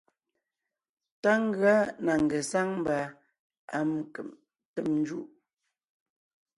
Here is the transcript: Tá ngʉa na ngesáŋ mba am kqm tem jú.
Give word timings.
Tá 1.21 1.31
ngʉa 1.45 1.75
na 2.05 2.13
ngesáŋ 2.25 2.67
mba 2.79 2.97
am 3.77 3.89
kqm 4.13 4.29
tem 4.73 4.89
jú. 5.07 5.19